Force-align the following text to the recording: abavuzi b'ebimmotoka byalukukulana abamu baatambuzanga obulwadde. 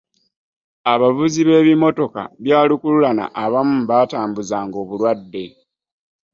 abavuzi 0.93 1.39
b'ebimmotoka 1.47 2.21
byalukukulana 2.43 3.23
abamu 3.43 3.77
baatambuzanga 3.89 4.75
obulwadde. 4.83 5.43